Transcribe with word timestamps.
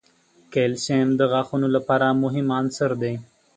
کلسیم 0.53 1.07
د 1.19 1.21
غاښونو 1.31 1.67
لپاره 1.75 2.07
مهم 2.23 2.47
عنصر 2.59 2.91
دی. 3.01 3.13